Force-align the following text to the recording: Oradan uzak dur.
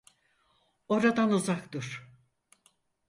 Oradan 0.87 1.31
uzak 1.31 1.71
dur. 1.73 2.09